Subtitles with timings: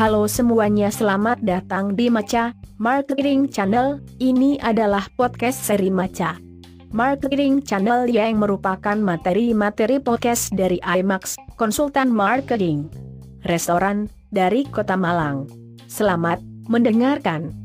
[0.00, 4.00] Halo semuanya, selamat datang di Maca Marketing Channel.
[4.16, 6.40] Ini adalah podcast seri Maca
[6.90, 12.88] Marketing Channel yang merupakan materi-materi podcast dari IMAX, konsultan marketing
[13.44, 15.44] restoran dari Kota Malang.
[15.84, 17.59] Selamat mendengarkan.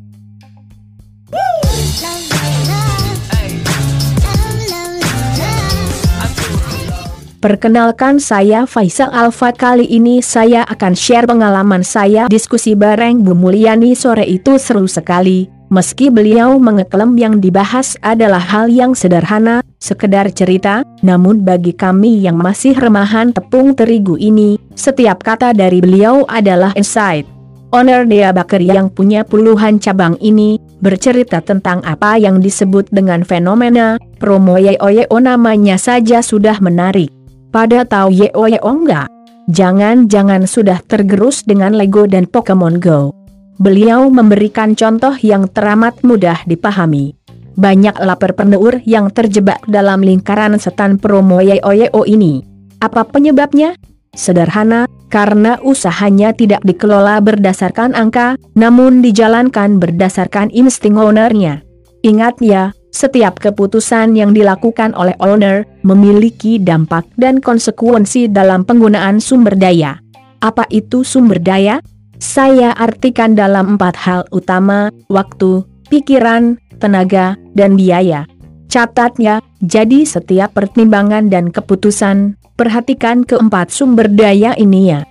[7.46, 13.94] Perkenalkan saya Faisal Alfa kali ini saya akan share pengalaman saya diskusi bareng Bu Mulyani
[13.94, 15.45] sore itu seru sekali.
[15.70, 22.34] Meski beliau mengeklaim yang dibahas adalah hal yang sederhana, sekedar cerita, namun bagi kami yang
[22.34, 27.30] masih remahan tepung terigu ini, setiap kata dari beliau adalah insight.
[27.70, 34.02] Owner Dea Bakery yang punya puluhan cabang ini, bercerita tentang apa yang disebut dengan fenomena,
[34.18, 37.13] promo YOYO namanya saja sudah menarik.
[37.55, 39.08] Pada tahu Yeo Yeo enggak?
[39.48, 43.16] Jangan-jangan sudah tergerus dengan Lego dan Pokemon Go.
[43.63, 47.16] Beliau memberikan contoh yang teramat mudah dipahami.
[47.55, 48.35] Banyak lapar
[48.84, 52.44] yang terjebak dalam lingkaran setan promo Yeo Yeo ini.
[52.84, 53.79] Apa penyebabnya?
[54.12, 61.63] Sederhana, karena usahanya tidak dikelola berdasarkan angka, namun dijalankan berdasarkan insting ownernya.
[62.04, 69.59] Ingat ya, setiap keputusan yang dilakukan oleh owner memiliki dampak dan konsekuensi dalam penggunaan sumber
[69.59, 70.00] daya.
[70.40, 71.84] Apa itu sumber daya?
[72.16, 78.23] Saya artikan dalam empat hal utama, waktu, pikiran, tenaga, dan biaya.
[78.72, 85.03] Catatnya, jadi setiap pertimbangan dan keputusan, perhatikan keempat sumber daya ini ya.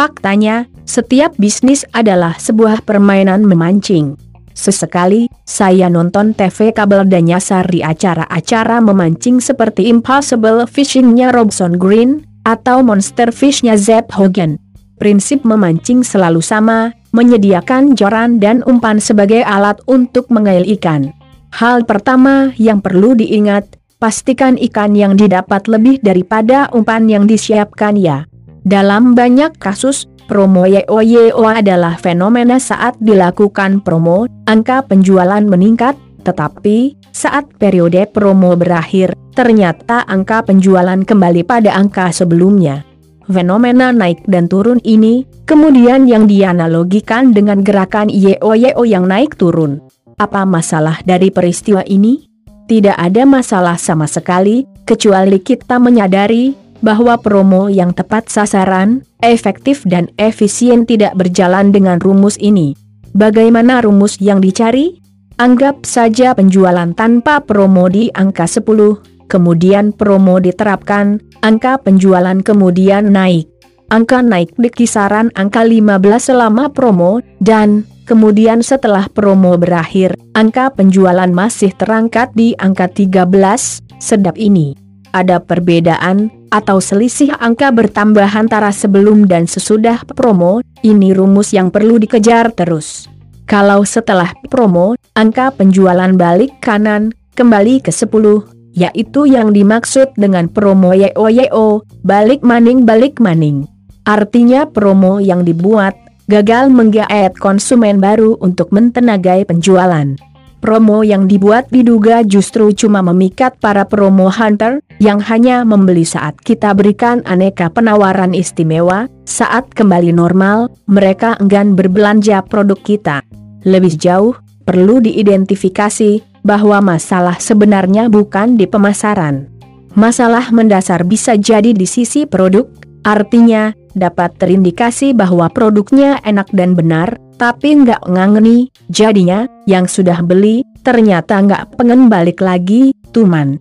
[0.00, 4.16] Faktanya, setiap bisnis adalah sebuah permainan memancing.
[4.56, 12.24] Sesekali, saya nonton TV kabel dan nyasar di acara-acara memancing seperti Impossible Fishing-nya Robson Green,
[12.48, 14.56] atau Monster Fish-nya Zeb Hogan.
[14.96, 21.12] Prinsip memancing selalu sama, menyediakan joran dan umpan sebagai alat untuk mengail ikan.
[21.52, 28.29] Hal pertama yang perlu diingat, pastikan ikan yang didapat lebih daripada umpan yang disiapkan ya.
[28.60, 37.48] Dalam banyak kasus, promo YOYO adalah fenomena saat dilakukan promo, angka penjualan meningkat, tetapi saat
[37.56, 42.84] periode promo berakhir, ternyata angka penjualan kembali pada angka sebelumnya.
[43.30, 49.80] Fenomena naik dan turun ini, kemudian yang dianalogikan dengan gerakan YOYO yang naik turun.
[50.20, 52.28] Apa masalah dari peristiwa ini?
[52.68, 60.08] Tidak ada masalah sama sekali, kecuali kita menyadari bahwa promo yang tepat sasaran, efektif dan
[60.16, 62.76] efisien tidak berjalan dengan rumus ini.
[63.12, 65.00] Bagaimana rumus yang dicari?
[65.40, 73.48] Anggap saja penjualan tanpa promo di angka 10, kemudian promo diterapkan, angka penjualan kemudian naik.
[73.88, 81.32] Angka naik di kisaran angka 15 selama promo, dan kemudian setelah promo berakhir, angka penjualan
[81.32, 84.76] masih terangkat di angka 13, sedap ini.
[85.10, 91.96] Ada perbedaan, atau selisih angka bertambah antara sebelum dan sesudah promo, ini rumus yang perlu
[91.96, 93.06] dikejar terus.
[93.46, 100.94] Kalau setelah promo, angka penjualan balik kanan, kembali ke 10, yaitu yang dimaksud dengan promo
[100.94, 103.66] YOYO, balik maning balik maning.
[104.06, 105.98] Artinya promo yang dibuat,
[106.30, 110.14] gagal menggaet konsumen baru untuk mentenagai penjualan.
[110.60, 116.76] Promo yang dibuat diduga justru cuma memikat para promo hunter, yang hanya membeli saat kita
[116.76, 123.24] berikan aneka penawaran istimewa, saat kembali normal, mereka enggan berbelanja produk kita.
[123.64, 124.36] Lebih jauh,
[124.68, 129.48] perlu diidentifikasi, bahwa masalah sebenarnya bukan di pemasaran.
[129.96, 132.68] Masalah mendasar bisa jadi di sisi produk,
[133.00, 140.62] artinya, dapat terindikasi bahwa produknya enak dan benar, tapi nggak ngangeni, jadinya, yang sudah beli,
[140.84, 143.56] ternyata nggak pengen balik lagi, tuman.